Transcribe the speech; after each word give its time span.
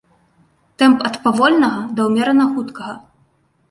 Тэмп 0.83 1.05
ад 1.11 1.15
павольнага 1.27 1.81
да 2.01 2.11
ўмерана 2.11 2.45
хуткага. 2.53 3.01